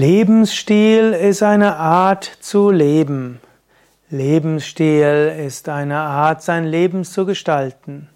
Lebensstil 0.00 1.12
ist 1.12 1.42
eine 1.42 1.74
Art 1.74 2.22
zu 2.38 2.70
leben. 2.70 3.40
Lebensstil 4.10 5.34
ist 5.44 5.68
eine 5.68 5.96
Art, 5.96 6.40
sein 6.40 6.66
Leben 6.66 7.02
zu 7.02 7.26
gestalten. 7.26 8.08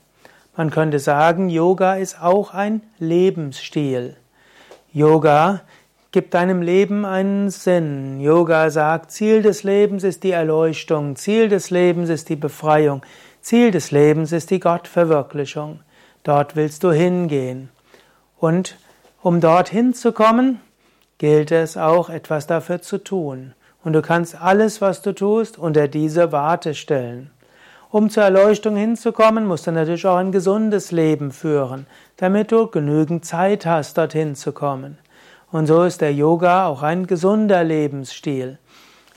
Man 0.56 0.70
könnte 0.70 1.00
sagen, 1.00 1.48
Yoga 1.48 1.96
ist 1.96 2.22
auch 2.22 2.54
ein 2.54 2.82
Lebensstil. 3.00 4.16
Yoga 4.92 5.62
gibt 6.12 6.34
deinem 6.34 6.62
Leben 6.62 7.04
einen 7.04 7.50
Sinn. 7.50 8.20
Yoga 8.20 8.70
sagt, 8.70 9.10
Ziel 9.10 9.42
des 9.42 9.64
Lebens 9.64 10.04
ist 10.04 10.22
die 10.22 10.30
Erleuchtung, 10.30 11.16
Ziel 11.16 11.48
des 11.48 11.70
Lebens 11.70 12.10
ist 12.10 12.28
die 12.28 12.36
Befreiung, 12.36 13.02
Ziel 13.40 13.72
des 13.72 13.90
Lebens 13.90 14.30
ist 14.30 14.52
die 14.52 14.60
Gottverwirklichung. 14.60 15.80
Dort 16.22 16.54
willst 16.54 16.84
du 16.84 16.92
hingehen. 16.92 17.70
Und 18.38 18.76
um 19.20 19.40
dorthin 19.40 19.94
zu 19.94 20.12
kommen, 20.12 20.60
gilt 21.22 21.52
es 21.52 21.76
auch 21.76 22.10
etwas 22.10 22.48
dafür 22.48 22.82
zu 22.82 22.98
tun. 22.98 23.52
Und 23.84 23.92
du 23.92 24.02
kannst 24.02 24.34
alles, 24.34 24.80
was 24.80 25.02
du 25.02 25.14
tust, 25.14 25.56
unter 25.56 25.86
diese 25.86 26.32
Warte 26.32 26.74
stellen. 26.74 27.30
Um 27.92 28.10
zur 28.10 28.24
Erleuchtung 28.24 28.74
hinzukommen, 28.74 29.46
musst 29.46 29.68
du 29.68 29.70
natürlich 29.70 30.04
auch 30.04 30.16
ein 30.16 30.32
gesundes 30.32 30.90
Leben 30.90 31.30
führen, 31.30 31.86
damit 32.16 32.50
du 32.50 32.66
genügend 32.66 33.24
Zeit 33.24 33.66
hast, 33.66 33.98
dorthin 33.98 34.34
zu 34.34 34.50
kommen. 34.50 34.98
Und 35.52 35.68
so 35.68 35.84
ist 35.84 36.00
der 36.00 36.12
Yoga 36.12 36.66
auch 36.66 36.82
ein 36.82 37.06
gesunder 37.06 37.62
Lebensstil. 37.62 38.58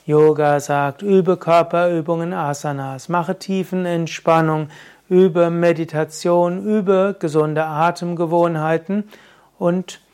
Yoga 0.05 0.59
sagt, 0.59 1.01
übe 1.01 1.37
Körperübungen, 1.37 2.33
Asanas, 2.33 3.09
mache 3.09 3.39
Tiefenentspannung, 3.39 4.67
übe 5.09 5.49
Meditation, 5.49 6.63
übe 6.63 7.15
gesunde 7.19 7.63
Atemgewohnheiten 7.65 9.05
und 9.57 10.04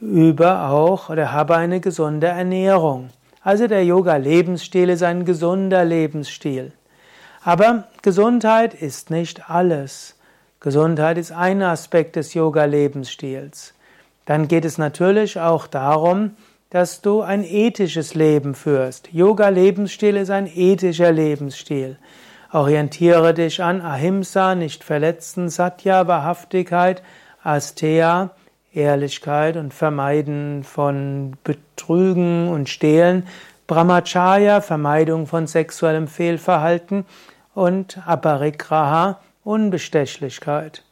übe 0.00 0.60
auch 0.60 1.08
oder 1.08 1.32
habe 1.32 1.56
eine 1.56 1.80
gesunde 1.80 2.28
Ernährung. 2.28 3.10
Also 3.42 3.66
der 3.66 3.84
Yoga-Lebensstil 3.84 4.88
ist 4.90 5.02
ein 5.02 5.24
gesunder 5.24 5.84
Lebensstil. 5.84 6.72
Aber 7.42 7.84
Gesundheit 8.02 8.74
ist 8.74 9.10
nicht 9.10 9.48
alles. 9.48 10.16
Gesundheit 10.60 11.16
ist 11.16 11.32
ein 11.32 11.62
Aspekt 11.62 12.16
des 12.16 12.34
Yoga-Lebensstils. 12.34 13.74
Dann 14.24 14.48
geht 14.48 14.64
es 14.64 14.78
natürlich 14.78 15.38
auch 15.38 15.68
darum, 15.68 16.32
dass 16.70 17.00
du 17.00 17.22
ein 17.22 17.44
ethisches 17.44 18.14
Leben 18.14 18.56
führst. 18.56 19.12
Yoga-Lebensstil 19.12 20.16
ist 20.16 20.30
ein 20.30 20.50
ethischer 20.52 21.12
Lebensstil. 21.12 21.98
Orientiere 22.52 23.32
dich 23.32 23.62
an 23.62 23.80
Ahimsa, 23.80 24.54
nicht 24.54 24.82
verletzen, 24.82 25.48
Satya, 25.48 26.08
Wahrhaftigkeit, 26.08 27.02
Asteya, 27.44 28.30
Ehrlichkeit 28.76 29.56
und 29.56 29.72
Vermeiden 29.72 30.62
von 30.62 31.32
Betrügen 31.42 32.48
und 32.48 32.68
Stehlen, 32.68 33.26
Brahmacharya, 33.66 34.60
Vermeidung 34.60 35.26
von 35.26 35.46
sexuellem 35.46 36.06
Fehlverhalten 36.06 37.04
und 37.54 37.98
Aparigraha, 38.06 39.18
Unbestechlichkeit. 39.42 40.84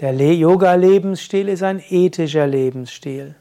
Der 0.00 0.12
Yoga-Lebensstil 0.12 1.48
ist 1.48 1.62
ein 1.62 1.82
ethischer 1.88 2.46
Lebensstil. 2.46 3.36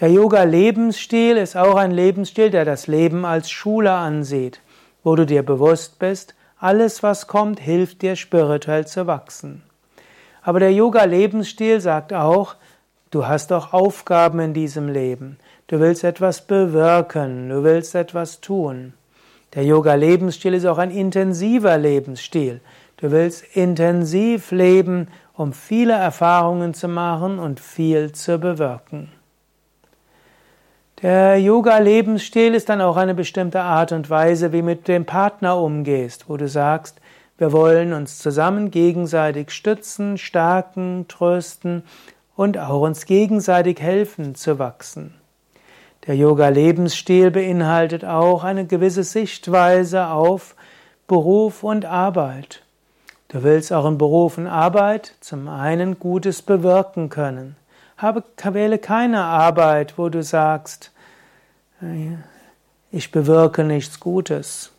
Der 0.00 0.10
Yoga-Lebensstil 0.10 1.36
ist 1.36 1.56
auch 1.56 1.76
ein 1.76 1.90
Lebensstil, 1.90 2.50
der 2.50 2.64
das 2.64 2.86
Leben 2.86 3.24
als 3.24 3.50
Schule 3.50 3.92
ansieht, 3.92 4.60
wo 5.02 5.14
du 5.16 5.26
dir 5.26 5.42
bewusst 5.42 5.98
bist, 5.98 6.34
alles, 6.58 7.02
was 7.02 7.26
kommt, 7.26 7.60
hilft 7.60 8.02
dir 8.02 8.16
spirituell 8.16 8.86
zu 8.86 9.06
wachsen. 9.06 9.62
Aber 10.42 10.60
der 10.60 10.72
Yoga-Lebensstil 10.72 11.80
sagt 11.80 12.12
auch, 12.12 12.56
Du 13.10 13.26
hast 13.26 13.52
auch 13.52 13.72
Aufgaben 13.72 14.38
in 14.40 14.52
diesem 14.52 14.88
Leben. 14.88 15.38
Du 15.66 15.80
willst 15.80 16.04
etwas 16.04 16.42
bewirken, 16.42 17.48
du 17.48 17.64
willst 17.64 17.94
etwas 17.94 18.40
tun. 18.40 18.92
Der 19.54 19.64
Yoga-Lebensstil 19.64 20.52
ist 20.52 20.66
auch 20.66 20.76
ein 20.76 20.90
intensiver 20.90 21.78
Lebensstil. 21.78 22.60
Du 22.98 23.10
willst 23.10 23.56
intensiv 23.56 24.50
leben, 24.50 25.08
um 25.32 25.54
viele 25.54 25.94
Erfahrungen 25.94 26.74
zu 26.74 26.86
machen 26.86 27.38
und 27.38 27.60
viel 27.60 28.12
zu 28.12 28.38
bewirken. 28.38 29.10
Der 31.00 31.40
Yoga-Lebensstil 31.40 32.54
ist 32.54 32.68
dann 32.68 32.82
auch 32.82 32.96
eine 32.96 33.14
bestimmte 33.14 33.60
Art 33.60 33.92
und 33.92 34.10
Weise, 34.10 34.52
wie 34.52 34.62
mit 34.62 34.86
dem 34.86 35.06
Partner 35.06 35.56
umgehst, 35.56 36.28
wo 36.28 36.36
du 36.36 36.48
sagst, 36.48 37.00
wir 37.38 37.52
wollen 37.52 37.92
uns 37.92 38.18
zusammen 38.18 38.72
gegenseitig 38.72 39.52
stützen, 39.52 40.18
stärken, 40.18 41.06
trösten 41.06 41.84
und 42.38 42.56
auch 42.56 42.82
uns 42.82 43.04
gegenseitig 43.04 43.80
helfen 43.80 44.36
zu 44.36 44.60
wachsen. 44.60 45.12
Der 46.06 46.14
Yoga-Lebensstil 46.14 47.32
beinhaltet 47.32 48.04
auch 48.04 48.44
eine 48.44 48.64
gewisse 48.64 49.02
Sichtweise 49.02 50.06
auf 50.06 50.54
Beruf 51.08 51.64
und 51.64 51.84
Arbeit. 51.84 52.62
Du 53.26 53.42
willst 53.42 53.72
auch 53.72 53.86
in 53.86 53.98
Beruf 53.98 54.38
und 54.38 54.46
Arbeit 54.46 55.16
zum 55.18 55.48
einen 55.48 55.98
Gutes 55.98 56.40
bewirken 56.40 57.08
können. 57.08 57.56
Habe, 57.96 58.22
wähle 58.44 58.78
keine 58.78 59.24
Arbeit, 59.24 59.98
wo 59.98 60.08
du 60.08 60.22
sagst, 60.22 60.92
ich 62.92 63.10
bewirke 63.10 63.64
nichts 63.64 63.98
Gutes. 63.98 64.70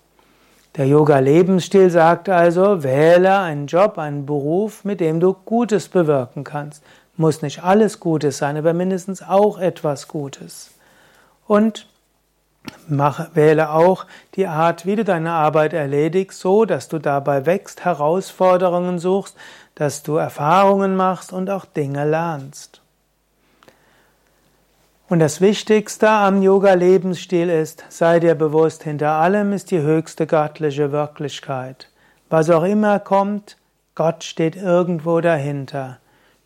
Der 0.77 0.87
Yoga-Lebensstil 0.87 1.89
sagt 1.89 2.29
also, 2.29 2.83
wähle 2.83 3.37
einen 3.39 3.67
Job, 3.67 3.97
einen 3.97 4.25
Beruf, 4.25 4.85
mit 4.85 5.01
dem 5.01 5.19
du 5.19 5.33
Gutes 5.33 5.89
bewirken 5.89 6.45
kannst. 6.45 6.83
Muss 7.19 7.41
nicht 7.41 7.65
alles 7.65 7.99
Gutes 7.99 8.37
sein, 8.37 8.55
aber 8.55 8.71
mindestens 8.71 9.21
auch 9.21 9.59
etwas 9.59 10.07
Gutes. 10.07 10.71
Und 11.47 11.85
mach, 12.87 13.35
wähle 13.35 13.71
auch 13.71 14.05
die 14.35 14.47
Art, 14.47 14.85
wie 14.85 14.95
du 14.95 15.03
deine 15.03 15.33
Arbeit 15.33 15.73
erledigst, 15.73 16.39
so 16.39 16.63
dass 16.63 16.87
du 16.87 16.97
dabei 16.97 17.45
wächst, 17.45 17.83
Herausforderungen 17.83 18.99
suchst, 18.99 19.35
dass 19.75 20.01
du 20.01 20.15
Erfahrungen 20.15 20.95
machst 20.95 21.33
und 21.33 21.49
auch 21.49 21.65
Dinge 21.65 22.09
lernst. 22.09 22.79
Und 25.09 25.19
das 25.19 25.41
Wichtigste 25.41 26.09
am 26.09 26.41
Yoga-Lebensstil 26.41 27.49
ist, 27.49 27.83
sei 27.89 28.21
dir 28.21 28.35
bewusst, 28.35 28.83
hinter 28.83 29.11
allem 29.11 29.51
ist 29.51 29.71
die 29.71 29.81
höchste 29.81 30.25
göttliche 30.25 30.93
Wirklichkeit. 30.93 31.89
Was 32.29 32.49
auch 32.49 32.63
immer 32.63 32.97
kommt, 32.99 33.57
Gott 33.93 34.23
steht 34.23 34.55
irgendwo 34.55 35.19
dahinter. 35.19 35.97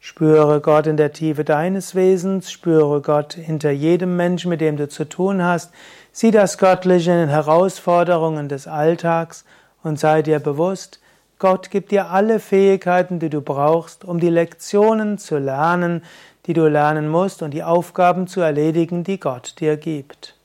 Spüre 0.06 0.60
Gott 0.60 0.86
in 0.86 0.98
der 0.98 1.14
Tiefe 1.14 1.46
deines 1.46 1.96
Wesens, 1.96 2.52
spüre 2.52 3.00
Gott 3.00 3.36
hinter 3.36 3.72
jedem 3.72 4.18
Menschen, 4.18 4.50
mit 4.50 4.60
dem 4.60 4.76
du 4.76 4.90
zu 4.90 5.08
tun 5.08 5.42
hast, 5.42 5.72
sieh 6.12 6.30
das 6.30 6.58
Göttliche 6.58 7.12
in 7.12 7.20
den 7.20 7.30
Herausforderungen 7.30 8.50
des 8.50 8.68
Alltags 8.68 9.46
und 9.82 9.98
sei 9.98 10.22
dir 10.22 10.40
bewusst, 10.40 11.00
Gott 11.40 11.72
gibt 11.72 11.92
dir 11.92 12.10
alle 12.10 12.42
Fähigkeiten, 12.42 13.20
die 13.20 13.30
du 13.30 13.40
brauchst, 13.40 14.04
um 14.04 14.20
die 14.20 14.30
Lektionen 14.30 15.20
zu 15.20 15.38
lernen, 15.38 16.04
die 16.48 16.54
du 16.54 16.68
lernen 16.68 17.08
musst 17.08 17.42
und 17.42 17.52
die 17.52 17.64
Aufgaben 17.64 18.28
zu 18.28 18.42
erledigen, 18.42 19.06
die 19.06 19.22
Gott 19.22 19.56
dir 19.62 19.78
gibt. 19.78 20.36